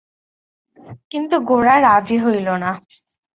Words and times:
কিন্তু 1.11 1.35
গোরা 1.41 1.75
রাজি 1.81 2.17
হইল 2.17 2.47
না। 2.55 2.71